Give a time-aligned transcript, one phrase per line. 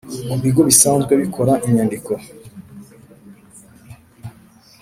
[0.29, 2.11] Ku bigo bisanzwe bikora inyandiko